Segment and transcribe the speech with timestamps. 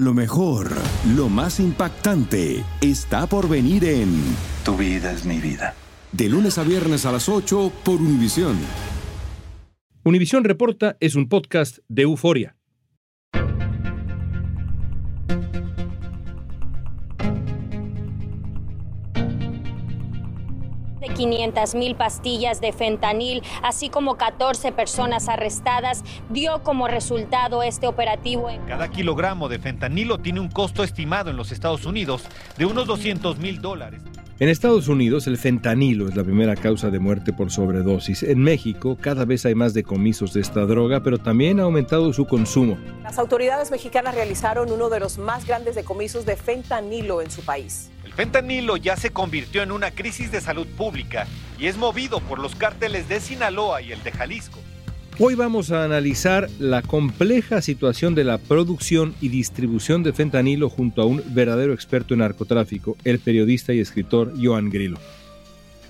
[0.00, 0.70] Lo mejor,
[1.14, 4.08] lo más impactante, está por venir en
[4.64, 5.74] Tu vida es mi vida.
[6.10, 8.56] De lunes a viernes a las 8 por Univisión.
[10.02, 12.56] Univisión Reporta es un podcast de euforia.
[21.20, 27.86] De 500 mil pastillas de fentanil, así como 14 personas arrestadas, dio como resultado este
[27.86, 28.48] operativo.
[28.66, 32.22] Cada kilogramo de fentanilo tiene un costo estimado en los Estados Unidos
[32.56, 34.02] de unos 200 mil dólares.
[34.40, 38.22] En Estados Unidos, el fentanilo es la primera causa de muerte por sobredosis.
[38.22, 42.24] En México, cada vez hay más decomisos de esta droga, pero también ha aumentado su
[42.24, 42.78] consumo.
[43.02, 47.90] Las autoridades mexicanas realizaron uno de los más grandes decomisos de fentanilo en su país.
[48.02, 51.26] El fentanilo ya se convirtió en una crisis de salud pública
[51.58, 54.58] y es movido por los cárteles de Sinaloa y el de Jalisco.
[55.22, 61.02] Hoy vamos a analizar la compleja situación de la producción y distribución de fentanilo junto
[61.02, 64.96] a un verdadero experto en narcotráfico, el periodista y escritor Joan Grillo.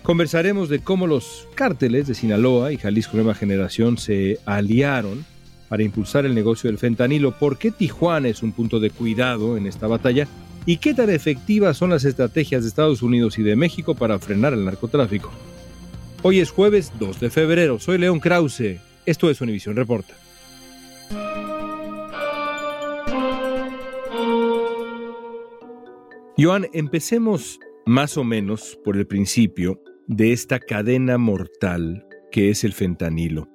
[0.02, 5.24] Conversaremos de cómo los cárteles de Sinaloa y Jalisco Nueva Generación se aliaron
[5.68, 9.68] para impulsar el negocio del fentanilo, por qué Tijuana es un punto de cuidado en
[9.68, 10.26] esta batalla
[10.66, 14.54] y qué tan efectivas son las estrategias de Estados Unidos y de México para frenar
[14.54, 15.30] el narcotráfico.
[16.22, 20.14] Hoy es jueves 2 de febrero, soy León Krause esto es Univisión Reporta.
[26.38, 32.72] Joan, empecemos más o menos por el principio de esta cadena mortal que es el
[32.72, 33.48] fentanilo.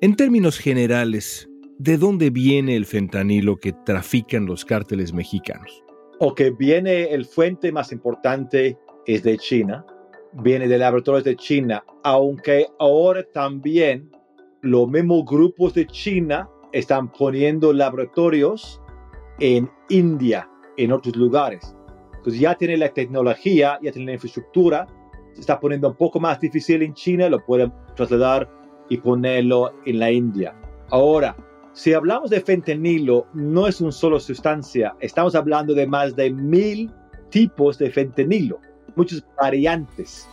[0.00, 5.84] En términos generales, ¿de dónde viene el fentanilo que trafican los cárteles mexicanos?
[6.20, 9.84] O que viene el fuente más importante es de China,
[10.32, 14.10] viene de laboratorios de China, aunque ahora también
[14.62, 18.80] los mismos grupos de China están poniendo laboratorios
[19.40, 21.74] en India, en otros lugares.
[22.16, 24.86] Entonces ya tiene la tecnología, ya tiene la infraestructura,
[25.32, 28.48] se está poniendo un poco más difícil en China, lo pueden trasladar
[28.88, 30.54] y ponerlo en la India.
[30.90, 31.36] Ahora,
[31.72, 36.88] si hablamos de fentanilo, no es una solo sustancia, estamos hablando de más de mil
[37.30, 38.60] tipos de fentanilo,
[38.94, 40.28] muchas variantes.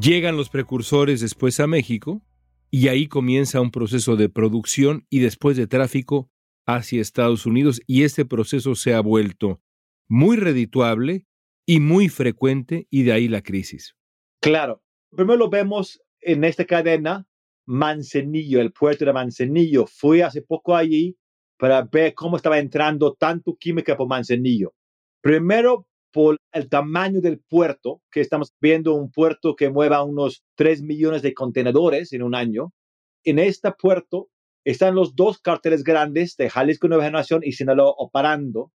[0.00, 2.22] Llegan los precursores después a México,
[2.70, 6.30] y ahí comienza un proceso de producción y después de tráfico
[6.66, 9.60] hacia Estados Unidos y este proceso se ha vuelto
[10.08, 11.26] muy redituable
[11.66, 13.96] y muy frecuente y de ahí la crisis.
[14.40, 17.26] Claro, primero lo vemos en esta cadena,
[17.66, 19.86] Mancenillo, el puerto de Mancenillo.
[19.86, 21.16] Fui hace poco allí
[21.58, 24.74] para ver cómo estaba entrando tanto química por Mancenillo.
[25.20, 30.82] Primero por el tamaño del puerto, que estamos viendo un puerto que mueva unos 3
[30.82, 32.72] millones de contenedores en un año.
[33.24, 34.28] En este puerto
[34.64, 38.72] están los dos cárteles grandes de Jalisco Nueva Generación y Sinaloa operando.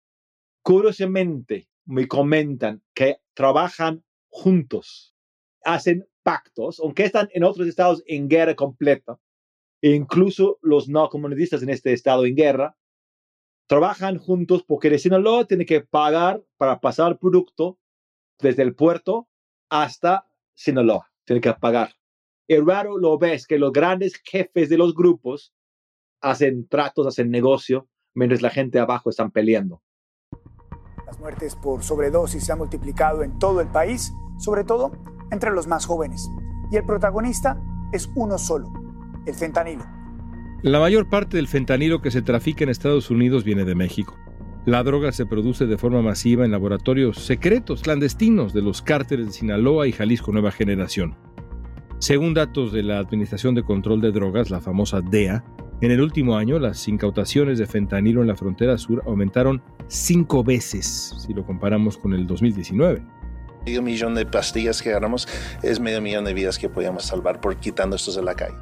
[0.63, 5.13] Curiosamente, me comentan que trabajan juntos,
[5.63, 9.19] hacen pactos, aunque están en otros estados en guerra completa,
[9.81, 12.75] e incluso los no comunistas en este estado en guerra,
[13.67, 17.79] trabajan juntos porque de Sinaloa tiene que pagar para pasar el producto
[18.39, 19.27] desde el puerto
[19.69, 21.11] hasta Sinaloa.
[21.25, 21.93] Tiene que pagar.
[22.47, 25.53] Y raro lo ves que los grandes jefes de los grupos
[26.21, 29.81] hacen tratos, hacen negocio, mientras la gente abajo están peleando.
[31.05, 34.91] Las muertes por sobredosis se han multiplicado en todo el país, sobre todo
[35.31, 36.27] entre los más jóvenes.
[36.71, 37.59] Y el protagonista
[37.91, 38.71] es uno solo,
[39.25, 39.83] el fentanilo.
[40.65, 44.17] La mayor parte del fentanilo que se trafica en Estados Unidos viene de México.
[44.65, 49.31] La droga se produce de forma masiva en laboratorios secretos, clandestinos de los cárteles de
[49.33, 51.15] Sinaloa y Jalisco Nueva Generación.
[51.99, 55.45] Según datos de la Administración de Control de Drogas, la famosa DEA,
[55.81, 61.13] en el último año las incautaciones de fentanilo en la frontera sur aumentaron cinco veces
[61.19, 63.03] si lo comparamos con el 2019.
[63.67, 65.27] Medio millón de pastillas que agarramos
[65.61, 68.57] es medio millón de vidas que podíamos salvar por quitando estos de la calle.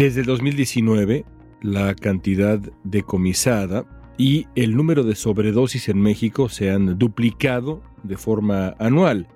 [0.00, 1.26] Desde el 2019,
[1.60, 3.84] la cantidad decomisada
[4.16, 9.28] y el número de sobredosis en México se han duplicado de forma anual.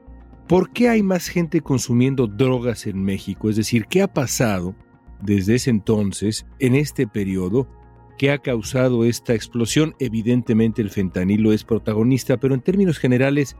[0.48, 3.50] ¿Por qué hay más gente consumiendo drogas en México?
[3.50, 4.74] Es decir, ¿qué ha pasado
[5.20, 7.68] desde ese entonces, en este periodo,
[8.16, 9.94] que ha causado esta explosión?
[9.98, 13.54] Evidentemente el fentanilo es protagonista, pero en términos generales,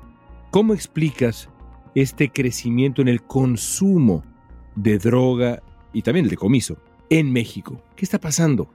[0.51, 1.51] ¿cómo explicas
[1.95, 4.25] este crecimiento en el consumo
[4.75, 5.63] de droga
[5.93, 6.79] y también el decomiso
[7.11, 7.81] en México.
[7.97, 8.69] ¿Qué está pasando?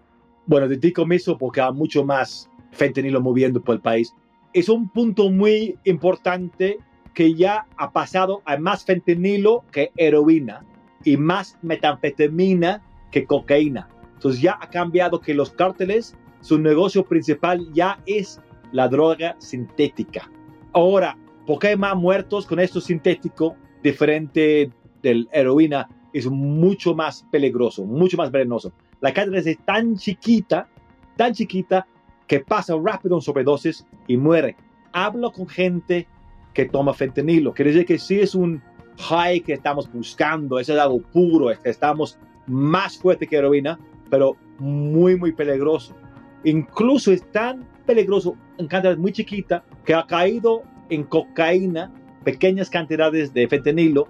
[0.46, 4.16] Bueno, de decomiso porque hay mucho más fentanilo moviendo por el país.
[4.54, 6.80] Es un punto muy importante
[7.14, 10.66] que ya ha pasado a más fentanilo que heroína
[11.04, 13.90] y más metanfetamina que cocaína.
[14.14, 18.42] Entonces ya ha cambiado que los cárteles, su negocio principal ya es
[18.72, 20.30] la droga sintética.
[20.74, 24.72] Ahora, ¿por qué hay más muertos con esto sintético diferente
[25.02, 25.90] del heroína?
[26.14, 28.72] Es mucho más peligroso, mucho más venenoso.
[29.02, 30.68] La cantidad es tan chiquita,
[31.16, 31.88] tan chiquita,
[32.28, 34.56] que pasa rápido en sobredosis y muere.
[34.92, 36.08] Hablo con gente
[36.54, 37.54] que toma fentanilo.
[37.54, 38.62] Quiere decir que si es un
[38.98, 42.18] high que estamos buscando, es algo puro, es estamos
[42.48, 43.80] más fuerte que heroína,
[44.10, 45.96] pero muy, muy peligroso.
[46.44, 51.92] Incluso es tan peligroso en cantidad muy chiquita que ha caído en cocaína
[52.24, 54.08] pequeñas cantidades de fentanilo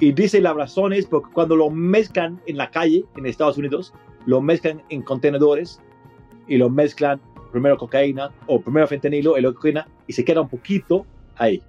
[0.00, 3.92] y dice las razones porque cuando lo mezclan en la calle en Estados Unidos,
[4.24, 5.80] lo mezclan en contenedores
[6.48, 7.20] y lo mezclan
[7.52, 11.06] primero cocaína o primero fentanilo y luego cocaína y se queda un poquito
[11.36, 11.62] ahí.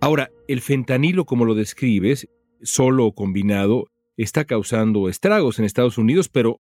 [0.00, 2.28] Ahora, el fentanilo, como lo describes,
[2.62, 3.86] solo o combinado,
[4.16, 6.60] está causando estragos en Estados Unidos, pero,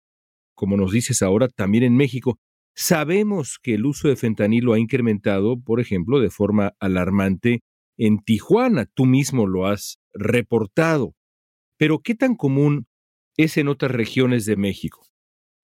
[0.53, 2.37] como nos dices ahora, también en México.
[2.75, 7.61] Sabemos que el uso de fentanilo ha incrementado, por ejemplo, de forma alarmante
[7.97, 8.85] en Tijuana.
[8.85, 11.13] Tú mismo lo has reportado.
[11.77, 12.87] Pero, ¿qué tan común
[13.37, 15.01] es en otras regiones de México?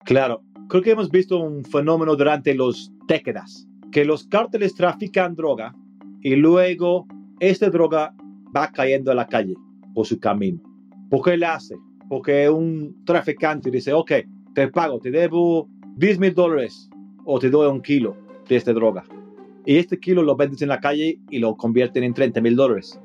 [0.04, 5.74] Claro, creo que hemos visto un fenómeno durante las décadas, que los cárteles trafican droga
[6.22, 7.06] y luego
[7.40, 8.14] esta droga
[8.56, 9.54] va cayendo a la calle
[9.94, 10.60] por su camino.
[11.10, 11.76] ¿Por qué le hace?
[12.08, 14.12] Porque un traficante dice, ok,
[14.54, 16.88] te pago, te debo 10 mil dólares
[17.24, 18.16] o te doy un kilo
[18.48, 19.04] de esta droga.
[19.64, 23.00] Y este kilo lo vendes en la calle y lo convierten en 30 mil dólares.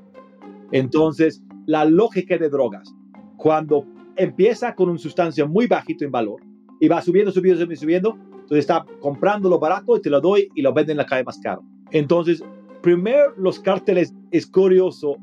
[0.72, 2.94] Entonces, la lógica de drogas,
[3.38, 3.86] cuando
[4.16, 6.42] empieza con una sustancia muy bajito en valor
[6.80, 10.62] y va subiendo, subiendo, subiendo, entonces está comprando lo barato y te lo doy y
[10.62, 11.64] lo venden en la calle más caro.
[11.92, 12.44] Entonces,
[12.82, 15.18] primero los cárteles, es curioso,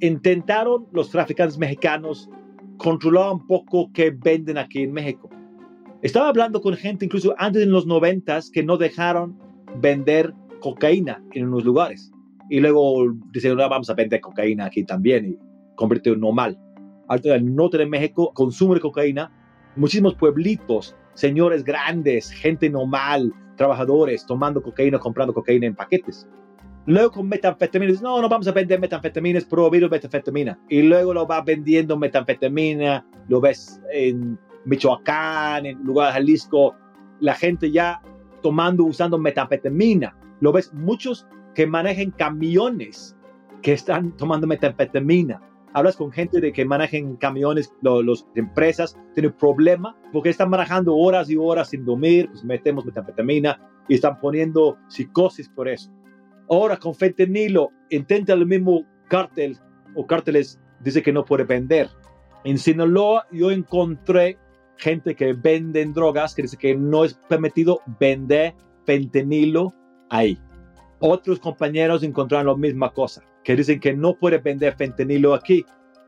[0.00, 2.28] intentaron los traficantes mexicanos
[2.76, 5.28] controlar un poco qué venden aquí en México.
[6.02, 9.36] Estaba hablando con gente incluso antes en los noventas que no dejaron
[9.80, 12.12] vender cocaína en unos lugares.
[12.48, 15.38] Y luego dijeron, vamos a vender cocaína aquí también y
[15.74, 16.58] convirtió en normal.
[17.08, 19.30] Alto del norte de México consume cocaína.
[19.76, 26.28] Muchísimos pueblitos, señores grandes, gente normal, trabajadores tomando cocaína, comprando cocaína en paquetes.
[26.86, 30.58] Luego con metanfetamina, no, no vamos a vender metanfetamina, es prohibido metanfetamina.
[30.70, 36.74] Y luego lo va vendiendo metanfetamina, lo ves en Michoacán, en lugar de Jalisco,
[37.20, 38.00] la gente ya
[38.42, 40.16] tomando, usando metanfetamina.
[40.40, 41.26] Lo ves muchos
[41.58, 43.16] que manejan camiones
[43.62, 45.42] que están tomando metanfetamina.
[45.72, 51.28] Hablas con gente de que manejan camiones, las empresas tienen problema porque están manejando horas
[51.30, 55.90] y horas sin dormir, pues metemos metanfetamina y están poniendo psicosis por eso.
[56.48, 59.58] Ahora con fentanilo intenta el mismo cártel
[59.96, 61.90] o cárteles dice que no puede vender.
[62.44, 64.38] En Sinaloa yo encontré
[64.76, 68.54] gente que vende drogas que dice que no es permitido vender
[68.86, 69.74] fentanilo
[70.08, 70.38] ahí.
[71.00, 75.64] Otros compañeros encontraron la misma cosa, que dicen que no puede vender fentanilo aquí.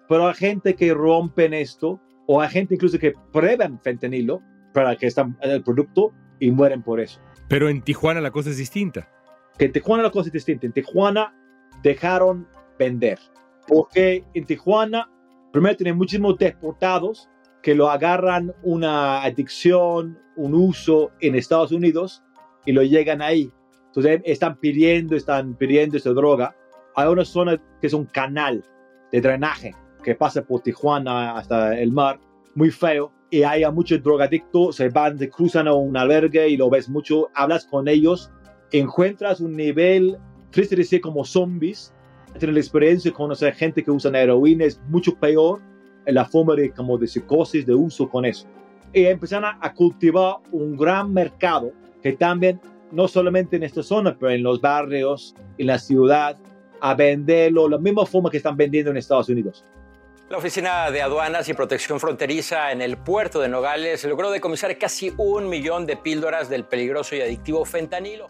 [0.08, 4.42] Pero hay gente que rompen esto o hay gente incluso que prueban fentanilo
[4.74, 7.20] para que están en el producto y mueren por eso.
[7.48, 9.08] Pero en Tijuana la cosa es distinta
[9.60, 10.64] que en Tijuana la cosa es distinta.
[10.64, 11.34] En Tijuana
[11.82, 12.48] dejaron
[12.78, 13.18] vender.
[13.68, 15.10] Porque en Tijuana,
[15.52, 17.28] primero tienen muchísimos deportados
[17.62, 22.22] que lo agarran una adicción, un uso en Estados Unidos
[22.64, 23.52] y lo llegan ahí.
[23.90, 26.54] Entonces están pidiendo, están pidiendo esta droga.
[26.94, 28.64] Hay una zona que es un canal
[29.12, 32.18] de drenaje que pasa por Tijuana hasta el mar,
[32.54, 36.70] muy feo, y hay muchos drogadictos, se van, se cruzan a un albergue y lo
[36.70, 38.30] ves mucho, hablas con ellos
[38.78, 40.16] encuentras un nivel,
[40.50, 41.92] triste decir, como zombies.
[42.38, 45.60] Tener la experiencia con conocer gente que usa heroína es mucho peor
[46.06, 48.46] en la forma de, como de psicosis, de uso con eso.
[48.92, 51.72] Y empezaron a, cultivar un gran mercado
[52.02, 52.60] que también,
[52.92, 56.36] no solamente en esta zona, pero en los barrios, en la ciudad,
[56.80, 59.64] a venderlo la misma forma que están vendiendo en Estados Unidos.
[60.30, 65.12] La Oficina de Aduanas y Protección Fronteriza en el puerto de Nogales logró decomisar casi
[65.16, 68.28] un millón de píldoras del peligroso y adictivo fentanilo.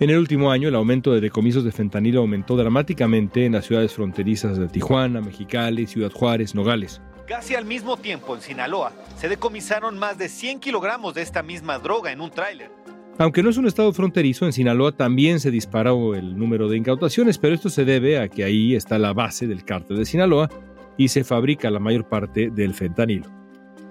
[0.00, 3.94] En el último año, el aumento de decomisos de fentanilo aumentó dramáticamente en las ciudades
[3.94, 7.00] fronterizas de Tijuana, Mexicali, Ciudad Juárez, Nogales.
[7.26, 11.78] Casi al mismo tiempo en Sinaloa se decomisaron más de 100 kilogramos de esta misma
[11.78, 12.70] droga en un tráiler.
[13.16, 17.38] Aunque no es un estado fronterizo, en Sinaloa también se disparó el número de incautaciones,
[17.38, 20.50] pero esto se debe a que ahí está la base del cártel de Sinaloa
[20.96, 23.30] y se fabrica la mayor parte del fentanilo.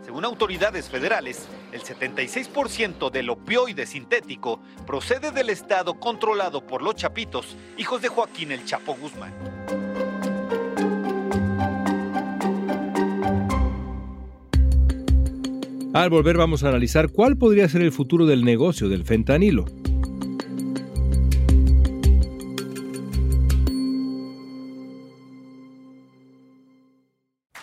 [0.03, 7.55] Según autoridades federales, el 76% del opioide sintético procede del estado controlado por los Chapitos,
[7.77, 9.33] hijos de Joaquín el Chapo Guzmán.
[15.93, 19.65] Al volver vamos a analizar cuál podría ser el futuro del negocio del fentanilo.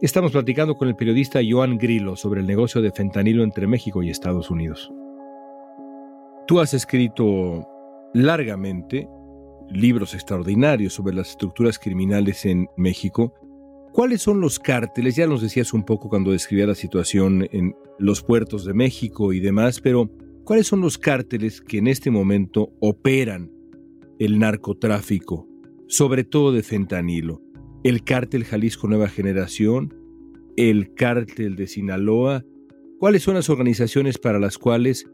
[0.00, 4.10] Estamos platicando con el periodista Joan Grillo sobre el negocio de fentanilo entre México y
[4.10, 4.92] Estados Unidos.
[6.48, 7.66] Tú has escrito
[8.12, 9.08] largamente
[9.70, 13.34] libros extraordinarios sobre las estructuras criminales en México.
[13.92, 15.14] ¿Cuáles son los cárteles?
[15.14, 19.38] Ya nos decías un poco cuando describía la situación en los puertos de México y
[19.38, 20.10] demás, pero
[20.42, 23.52] ¿cuáles son los cárteles que en este momento operan
[24.18, 25.46] el narcotráfico,
[25.86, 27.40] sobre todo de fentanilo?
[27.84, 29.94] El cártel Jalisco Nueva Generación,
[30.56, 32.42] el cártel de Sinaloa.
[32.98, 35.06] ¿Cuáles son las organizaciones para las cuales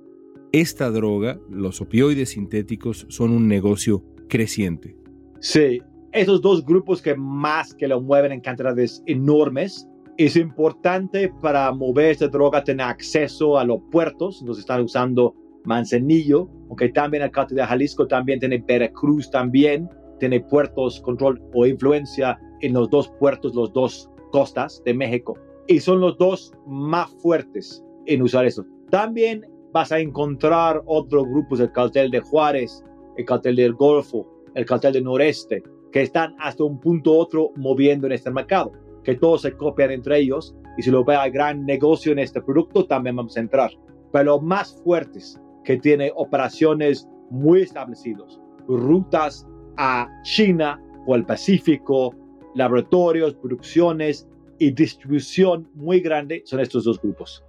[0.53, 4.97] esta droga, los opioides sintéticos, son un negocio creciente?
[5.41, 9.89] Sí, esos dos grupos que más que lo mueven en cantidades enormes.
[10.17, 15.35] Es importante para mover esta droga tener acceso a los puertos, nos están usando
[15.65, 19.89] Manzanillo, aunque también el cártel de Jalisco también tiene Veracruz también,
[20.21, 25.37] tiene puertos, control o influencia en los dos puertos, los dos costas de México.
[25.67, 28.65] Y son los dos más fuertes en usar eso.
[28.91, 32.85] También vas a encontrar otros grupos, el cartel de Juárez,
[33.17, 35.63] el cartel del Golfo, el cartel del Noreste,
[35.93, 38.73] que están hasta un punto u otro moviendo en este mercado,
[39.05, 42.41] que todos se copian entre ellos y si lo ve hay gran negocio en este
[42.41, 43.71] producto, también vamos a entrar.
[44.13, 52.15] Pero los más fuertes, que tiene operaciones muy establecidos, rutas a China o el Pacífico,
[52.55, 54.29] laboratorios, producciones
[54.59, 57.45] y distribución muy grande son estos dos grupos.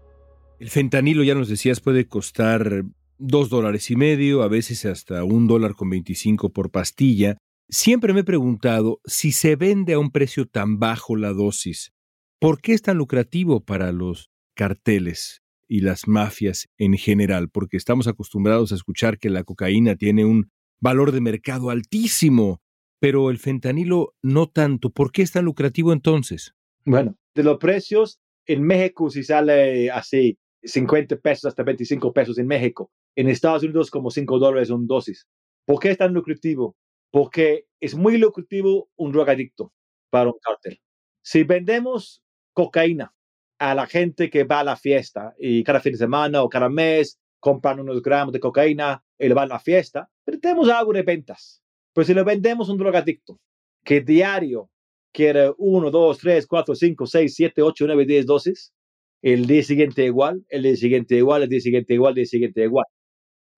[0.60, 2.84] El fentanilo, ya nos decías, puede costar
[3.17, 7.38] dos dólares y medio, a veces hasta un dólar con veinticinco por pastilla.
[7.70, 11.93] Siempre me he preguntado si se vende a un precio tan bajo la dosis,
[12.39, 17.50] ¿por qué es tan lucrativo para los carteles y las mafias en general?
[17.50, 22.62] Porque estamos acostumbrados a escuchar que la cocaína tiene un valor de mercado altísimo
[23.01, 24.91] pero el fentanilo no tanto.
[24.91, 26.53] ¿Por qué es tan lucrativo entonces?
[26.86, 32.46] Bueno, de los precios, en México si sale así 50 pesos hasta 25 pesos en
[32.46, 32.91] México.
[33.15, 35.27] En Estados Unidos como 5 dólares un dosis.
[35.65, 36.75] ¿Por qué es tan lucrativo?
[37.10, 39.74] Porque es muy lucrativo un drogadicto
[40.12, 40.79] para un cártel.
[41.24, 42.22] Si vendemos
[42.53, 43.15] cocaína
[43.58, 46.70] a la gente que va a la fiesta y cada fin de semana o cada
[46.70, 50.93] mes compran unos gramos de cocaína y le van a la fiesta, pero tenemos algo
[50.93, 51.63] de ventas.
[51.93, 53.39] Pues si le vendemos un drogadicto
[53.83, 54.69] que diario
[55.12, 58.74] quiere 1, 2, 3, 4, 5, 6, 7, 8, 9, 10 dosis,
[59.21, 62.63] el día siguiente igual, el día siguiente igual, el día siguiente igual, el día siguiente
[62.63, 62.86] igual.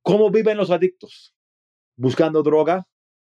[0.02, 1.34] ¿Cómo viven los adictos?
[1.96, 2.86] Buscando droga,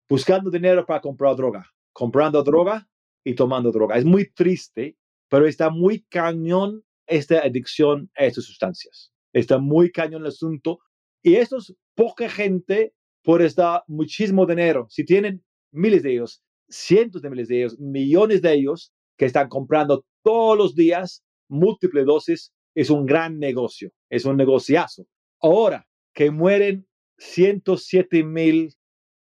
[0.07, 2.87] buscando dinero para comprar droga, comprando droga
[3.23, 3.97] y tomando droga.
[3.97, 4.97] Es muy triste,
[5.29, 9.11] pero está muy cañón esta adicción a estas sustancias.
[9.33, 10.79] Está muy cañón el asunto.
[11.23, 14.87] Y esto es poca gente por esta muchísimo dinero.
[14.89, 19.49] Si tienen miles de ellos, cientos de miles de ellos, millones de ellos que están
[19.49, 25.05] comprando todos los días múltiples dosis, es un gran negocio, es un negociazo.
[25.41, 28.73] Ahora que mueren 107 mil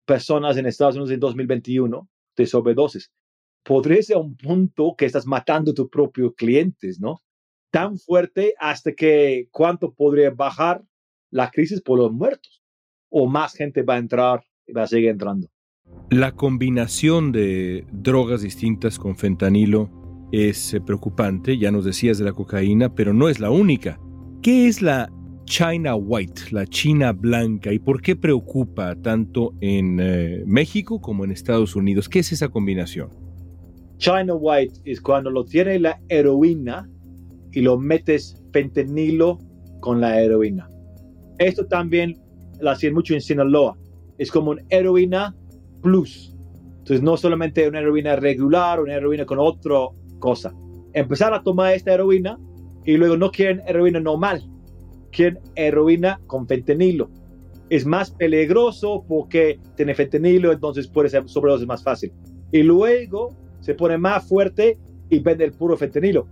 [0.05, 3.11] personas en Estados Unidos en 2021 de sobredosis,
[3.65, 7.23] podría ser un punto que estás matando a tus propios clientes, ¿no?
[7.71, 10.83] Tan fuerte hasta que cuánto podría bajar
[11.31, 12.58] la crisis por los muertos
[13.11, 15.49] o más gente va a entrar y va a seguir entrando.
[16.11, 19.91] La combinación de drogas distintas con fentanilo
[20.33, 23.99] es eh, preocupante, ya nos decías de la cocaína, pero no es la única.
[24.43, 25.11] ¿Qué es la
[25.45, 31.31] China White, la China blanca, y por qué preocupa tanto en eh, México como en
[31.31, 32.09] Estados Unidos?
[32.09, 33.11] ¿Qué es esa combinación?
[33.97, 36.89] China White es cuando lo tiene la heroína
[37.53, 39.39] y lo metes fentanilo
[39.81, 40.69] con la heroína.
[41.39, 42.17] Esto también
[42.61, 43.77] la hacían mucho en Sinaloa.
[44.19, 45.35] Es como una heroína
[45.83, 46.35] plus.
[46.79, 49.77] Entonces, no solamente una heroína regular, una heroína con otra
[50.19, 50.55] cosa.
[50.93, 52.39] Empezar a tomar esta heroína
[52.85, 54.43] y luego no quieren heroína normal,
[55.13, 57.11] quieren heroína con fentanilo.
[57.69, 62.13] Es más peligroso porque tiene fentanilo, entonces puede ser sobredosis más fácil.
[62.51, 64.79] Y luego se pone más fuerte
[65.11, 66.27] y vende el puro fentanilo.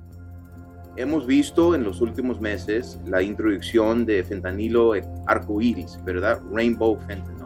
[0.96, 4.92] Hemos visto en los últimos meses la introducción de fentanilo
[5.26, 6.40] arcoíris, ¿verdad?
[6.50, 7.36] Rainbow fentanyl.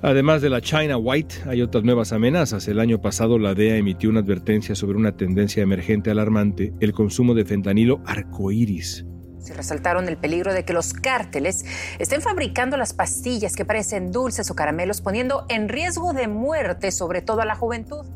[0.00, 2.68] Además de la China White, hay otras nuevas amenazas.
[2.68, 7.34] El año pasado la DEA emitió una advertencia sobre una tendencia emergente alarmante, el consumo
[7.34, 9.04] de fentanilo arcoíris.
[9.40, 11.64] Se resaltaron el peligro de que los cárteles
[11.98, 17.20] estén fabricando las pastillas que parecen dulces o caramelos, poniendo en riesgo de muerte sobre
[17.20, 18.06] todo a la juventud.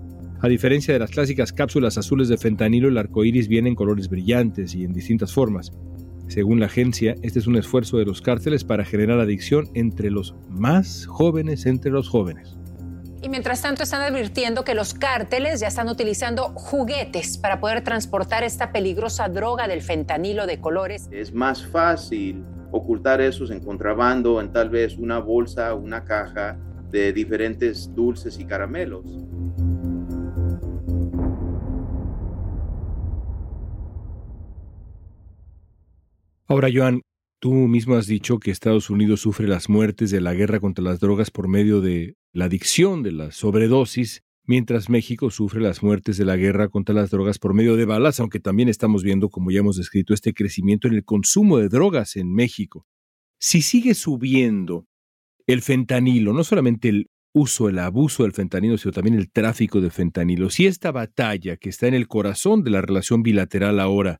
[0.45, 4.75] A diferencia de las clásicas cápsulas azules de fentanilo, el arcoíris viene en colores brillantes
[4.75, 5.71] y en distintas formas.
[6.27, 10.35] Según la agencia, este es un esfuerzo de los cárteles para generar adicción entre los
[10.49, 12.59] más jóvenes entre los jóvenes.
[13.23, 18.43] Y mientras tanto están advirtiendo que los cárteles ya están utilizando juguetes para poder transportar
[18.43, 21.09] esta peligrosa droga del fentanilo de colores.
[21.13, 26.59] Es más fácil ocultar esos en contrabando en tal vez una bolsa, una caja
[26.91, 29.07] de diferentes dulces y caramelos.
[36.53, 37.01] Ahora, Joan,
[37.41, 41.01] tú mismo has dicho que Estados Unidos sufre las muertes de la guerra contra las
[41.01, 46.27] drogas por medio de la adicción, de la sobredosis, mientras México sufre las muertes de
[46.27, 49.61] la guerra contra las drogas por medio de balas, aunque también estamos viendo, como ya
[49.61, 52.87] hemos descrito, este crecimiento en el consumo de drogas en México.
[53.41, 54.85] Si sigue subiendo
[55.47, 59.89] el fentanilo, no solamente el uso, el abuso del fentanilo, sino también el tráfico de
[59.89, 64.19] fentanilo, si esta batalla que está en el corazón de la relación bilateral ahora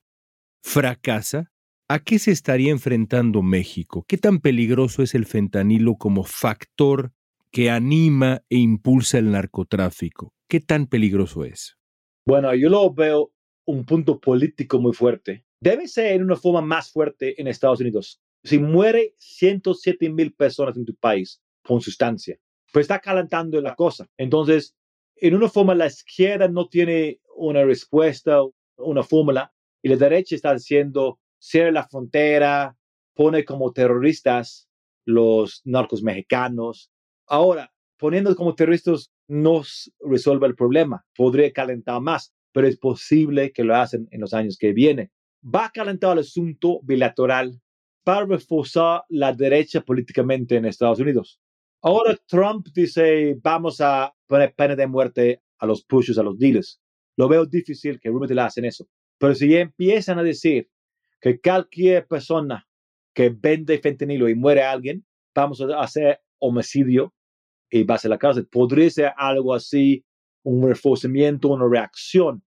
[0.63, 1.52] fracasa,
[1.93, 4.07] ¿A qué se estaría enfrentando México?
[4.09, 7.13] ¿Qué tan peligroso es el fentanilo como factor
[7.51, 10.33] que anima e impulsa el narcotráfico?
[10.49, 11.77] ¿Qué tan peligroso es?
[12.25, 13.35] Bueno, yo lo veo
[13.67, 15.45] un punto político muy fuerte.
[15.61, 18.23] Debe ser una forma más fuerte en Estados Unidos.
[18.43, 22.39] Si muere 107 mil personas en tu país con sustancia,
[22.73, 24.09] pues está calentando la cosa.
[24.17, 24.75] Entonces,
[25.17, 28.41] en una forma, la izquierda no tiene una respuesta,
[28.79, 32.77] una fórmula, y la derecha está diciendo, cierra la frontera,
[33.15, 34.69] pone como terroristas
[35.05, 36.91] los narcos mexicanos.
[37.27, 39.63] Ahora, poniendo como terroristas no
[40.01, 44.57] resuelve el problema, podría calentar más, pero es posible que lo hacen en los años
[44.57, 45.11] que vienen.
[45.43, 47.61] Va a calentar el asunto bilateral
[48.05, 51.41] para reforzar la derecha políticamente en Estados Unidos.
[51.81, 56.81] Ahora Trump dice, vamos a poner pena de muerte a los pushers, a los dealers.
[57.17, 58.87] Lo veo difícil que realmente le hacen eso.
[59.19, 60.69] Pero si empiezan a decir,
[61.23, 62.67] que cualquier persona
[63.15, 67.15] que vende fentanilo y muere alguien, vamos a hacer homicidio
[67.71, 68.47] y va a la cárcel.
[68.49, 70.05] Podría ser algo así,
[70.43, 72.43] un reforzamiento, una reacción.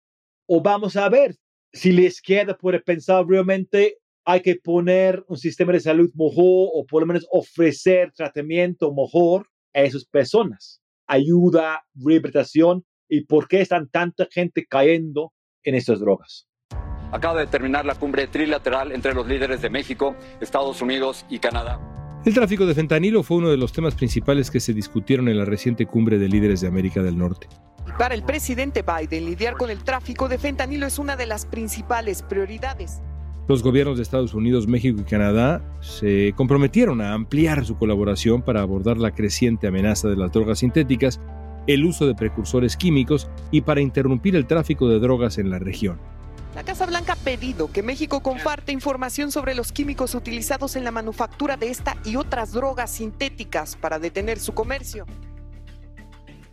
[0.45, 1.35] O vamos a ver
[1.71, 6.85] si la izquierda puede pensar realmente hay que poner un sistema de salud mejor o
[6.85, 10.81] por lo menos ofrecer tratamiento mejor a esas personas.
[11.07, 15.31] Ayuda, rehabilitación y por qué están tanta gente cayendo
[15.63, 16.47] en estas drogas.
[17.11, 21.79] Acaba de terminar la cumbre trilateral entre los líderes de México, Estados Unidos y Canadá.
[22.25, 25.45] El tráfico de fentanilo fue uno de los temas principales que se discutieron en la
[25.45, 27.47] reciente cumbre de líderes de América del Norte.
[27.99, 32.23] Para el presidente Biden, lidiar con el tráfico de fentanilo es una de las principales
[32.23, 33.01] prioridades.
[33.47, 38.61] Los gobiernos de Estados Unidos, México y Canadá se comprometieron a ampliar su colaboración para
[38.61, 41.21] abordar la creciente amenaza de las drogas sintéticas,
[41.67, 45.99] el uso de precursores químicos y para interrumpir el tráfico de drogas en la región.
[46.55, 50.91] La Casa Blanca ha pedido que México comparte información sobre los químicos utilizados en la
[50.91, 55.05] manufactura de esta y otras drogas sintéticas para detener su comercio.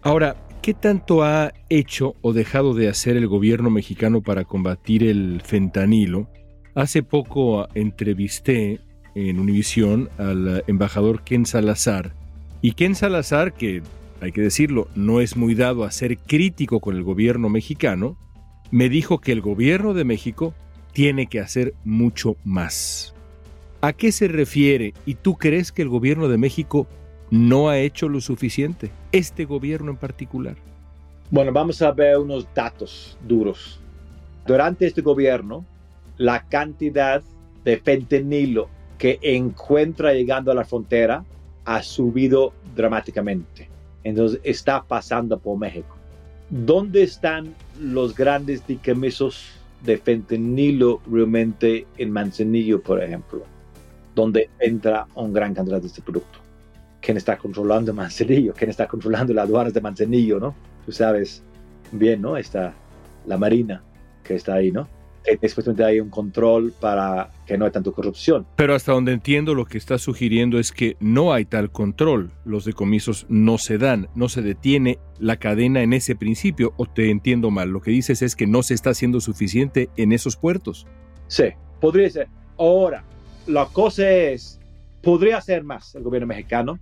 [0.01, 5.41] Ahora, ¿qué tanto ha hecho o dejado de hacer el gobierno mexicano para combatir el
[5.41, 6.29] fentanilo?
[6.75, 8.81] Hace poco entrevisté
[9.15, 12.13] en Univisión al embajador Ken Salazar.
[12.61, 13.85] Y Ken Salazar, que
[14.21, 18.17] hay que decirlo, no es muy dado a ser crítico con el gobierno mexicano,
[18.73, 20.55] me dijo que el gobierno de México
[20.93, 23.15] tiene que hacer mucho más.
[23.83, 24.95] ¿A qué se refiere?
[25.05, 26.87] ¿Y tú crees que el gobierno de México
[27.31, 28.91] no ha hecho lo suficiente?
[29.13, 30.57] Este gobierno en particular.
[31.31, 33.79] Bueno, vamos a ver unos datos duros.
[34.47, 35.67] Durante este gobierno,
[36.17, 37.23] la cantidad
[37.65, 41.25] de fentanilo que encuentra llegando a la frontera
[41.67, 43.69] ha subido dramáticamente.
[44.03, 46.02] Entonces está pasando por México.
[46.55, 53.43] ¿Dónde están los grandes decomisos de fentanilo realmente en Manzanillo, por ejemplo?
[54.15, 56.41] Donde entra un gran cantidad de este producto.
[57.01, 58.53] ¿Quién está controlando Manzanillo?
[58.53, 60.55] ¿Quién está controlando las aduanas de Manzanillo, no?
[60.85, 61.43] Tú sabes
[61.91, 62.37] bien, ¿no?
[62.37, 62.75] Está
[63.27, 63.83] la Marina
[64.23, 64.87] que está ahí, ¿no?
[65.41, 68.47] Después hay un control para que no haya tanto corrupción.
[68.57, 72.31] Pero hasta donde entiendo lo que está sugiriendo es que no hay tal control.
[72.45, 76.73] Los decomisos no se dan, no se detiene la cadena en ese principio.
[76.77, 80.13] O te entiendo mal, lo que dices es que no se está haciendo suficiente en
[80.13, 80.87] esos puertos.
[81.29, 81.45] Sí,
[81.81, 82.29] podría ser.
[82.59, 83.05] Ahora,
[83.47, 84.61] la cosa es,
[85.03, 86.79] podría hacer más el gobierno mexicano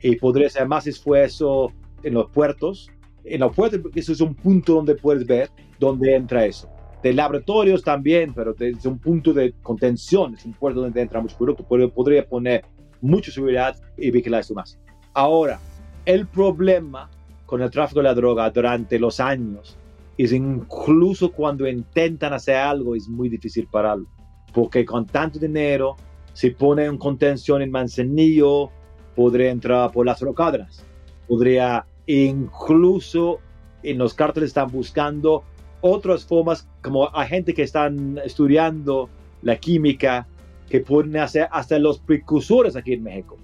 [0.00, 2.90] y podría ser más esfuerzo en los puertos.
[3.24, 6.68] En los puertos, eso es un punto donde puedes ver dónde entra eso.
[7.04, 11.36] De laboratorios también, pero desde un punto de contención, es un puerto donde entra mucho
[11.36, 12.64] producto, podría poner
[13.02, 14.78] mucha seguridad y vigilar esto más.
[15.12, 15.60] Ahora,
[16.06, 17.10] el problema
[17.44, 19.76] con el tráfico de la droga durante los años
[20.16, 24.06] es incluso cuando intentan hacer algo es muy difícil pararlo,
[24.54, 25.96] porque con tanto dinero,
[26.32, 28.70] si pone en contención en Manzanillo,
[29.14, 30.86] podría entrar por las rocadras,
[31.28, 33.40] podría incluso
[33.82, 35.44] en los cárteles están buscando
[35.82, 39.08] otras formas, como hay gente que están estudiando
[39.42, 40.26] la química,
[40.68, 43.38] que pueden hacer hasta los precursores aquí en México,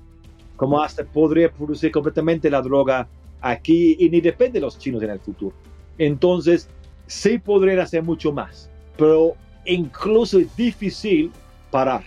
[0.57, 3.09] como hasta podría producir completamente la droga
[3.41, 5.57] aquí y ni depende de los chinos en el futuro.
[5.97, 6.69] Entonces,
[7.07, 11.33] sí podrían hacer mucho más, pero incluso es difícil
[11.71, 12.05] parar.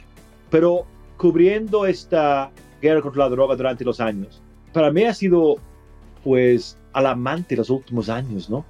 [0.52, 0.86] Pero
[1.18, 4.40] cubriendo esta guerra contra la droga durante los años,
[4.72, 5.56] para mí ha sido,
[6.24, 8.64] pues, alarmante los últimos años, ¿no?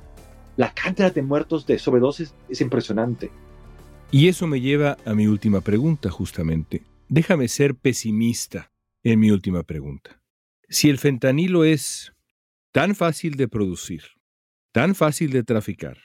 [0.55, 3.31] La cantidad de muertos de sobredosis es impresionante.
[4.11, 6.83] Y eso me lleva a mi última pregunta, justamente.
[7.09, 8.71] Déjame ser pesimista
[9.03, 10.21] en mi última pregunta.
[10.69, 12.13] Si el fentanilo es
[12.71, 14.03] tan fácil de producir,
[14.71, 15.97] tan fácil de traficar,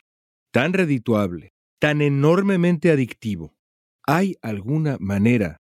[0.51, 3.55] tan redituable, tan enormemente adictivo,
[4.07, 5.61] ¿hay alguna manera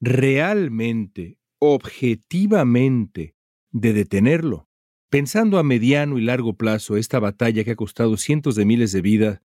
[0.00, 3.34] realmente, objetivamente,
[3.70, 4.68] de detenerlo?
[5.14, 9.00] Pensando a mediano y largo plazo esta batalla que ha costado cientos de miles de
[9.00, 9.42] vidas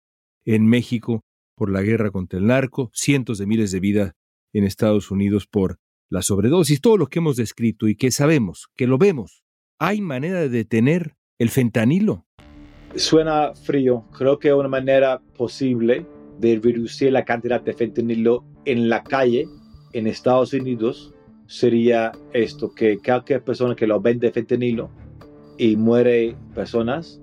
[0.46, 1.24] en México
[1.56, 4.14] por la guerra contra el narco, cientos de miles de vidas
[4.54, 8.86] en Estados Unidos por la sobredosis, todo lo que hemos descrito y que sabemos, que
[8.86, 9.44] lo vemos.
[9.80, 12.28] ¿Hay manera de detener el fentanilo?
[12.94, 14.06] Suena frío.
[14.16, 16.06] Creo que una manera posible
[16.38, 19.48] de reducir la cantidad de fentanilo en la calle
[19.94, 21.16] en Estados Unidos
[21.48, 24.92] sería esto, que cualquier persona que lo vende fentanilo
[25.58, 27.22] y muere personas,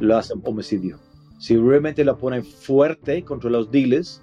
[0.00, 0.98] lo hacen homicidio.
[1.38, 4.22] Si realmente lo ponen fuerte contra los dealers,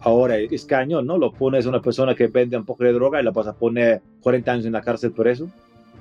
[0.00, 1.18] ahora es cañón, ¿no?
[1.18, 3.54] Lo pones a una persona que vende un poco de droga y la vas a
[3.54, 5.48] poner 40 años en la cárcel por eso.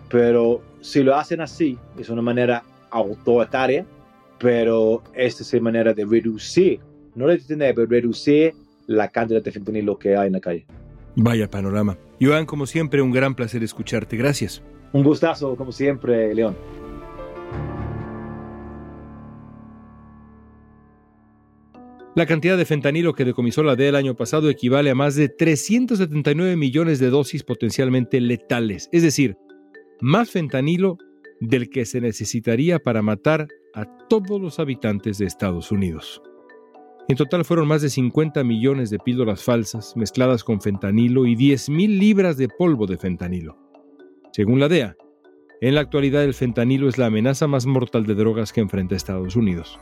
[0.10, 3.86] Pero si lo hacen así, es una manera autoritaria,
[4.40, 6.80] pero esta es la manera de reducir,
[7.16, 8.54] no de detener, pero reducir
[8.88, 10.66] la cantidad de fentanilo que hay en la calle.
[11.16, 11.98] Vaya panorama.
[12.22, 14.18] Joan, como siempre, un gran placer escucharte.
[14.18, 14.62] Gracias.
[14.92, 16.56] Un gustazo, como siempre, León.
[22.16, 25.30] La cantidad de fentanilo que decomisó la DEA el año pasado equivale a más de
[25.30, 29.36] 379 millones de dosis potencialmente letales, es decir,
[30.00, 31.00] más fentanilo
[31.40, 36.22] del que se necesitaría para matar a todos los habitantes de Estados Unidos.
[37.08, 41.98] En total fueron más de 50 millones de píldoras falsas mezcladas con fentanilo y 10.000
[41.98, 43.58] libras de polvo de fentanilo.
[44.32, 44.96] Según la DEA,
[45.62, 49.36] en la actualidad el fentanilo es la amenaza más mortal de drogas que enfrenta Estados
[49.36, 49.80] Unidos.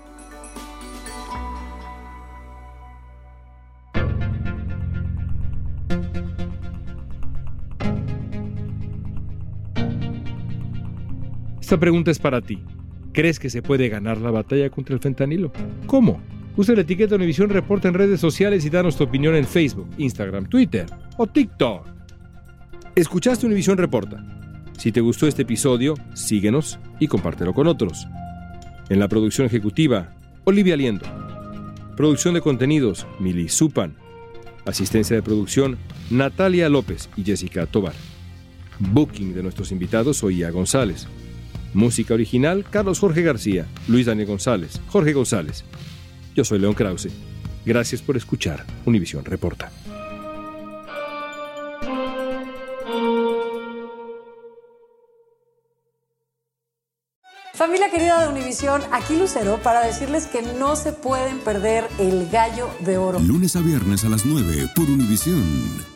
[11.72, 12.60] Esta pregunta es para ti.
[13.14, 15.54] ¿Crees que se puede ganar la batalla contra el fentanilo?
[15.86, 16.22] ¿Cómo?
[16.58, 20.48] Usa la etiqueta Univisión Reporta en redes sociales y danos tu opinión en Facebook, Instagram,
[20.48, 21.88] Twitter o TikTok.
[22.94, 24.22] Escuchaste Univisión Reporta.
[24.78, 28.06] Si te gustó este episodio, síguenos y compártelo con otros.
[28.90, 31.06] En la producción ejecutiva, Olivia Liendo.
[31.96, 33.96] Producción de contenidos, Mili Supan.
[34.66, 35.78] Asistencia de producción,
[36.10, 37.94] Natalia López y Jessica Tobar.
[38.78, 41.08] Booking de nuestros invitados, Oía González.
[41.74, 45.64] Música original, Carlos Jorge García, Luis Daniel González, Jorge González.
[46.36, 47.10] Yo soy León Krause.
[47.66, 49.72] Gracias por escuchar Univisión Reporta.
[57.54, 62.70] Familia querida de Univisión, aquí Lucero para decirles que no se pueden perder el gallo
[62.80, 63.20] de oro.
[63.20, 65.91] Lunes a viernes a las 9 por Univisión.